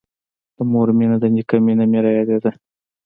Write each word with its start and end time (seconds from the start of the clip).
د 0.55 0.57
مور 0.71 0.87
مينه 0.97 1.15
د 1.21 1.25
نيکه 1.35 1.55
مينه 1.65 1.85
مې 1.91 1.99
رايادېده. 2.05 2.51